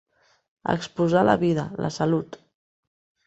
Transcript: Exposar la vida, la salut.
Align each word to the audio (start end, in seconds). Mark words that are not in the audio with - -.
Exposar 0.73 1.21
la 1.27 1.35
vida, 1.43 1.65
la 1.85 1.91
salut. 1.99 2.39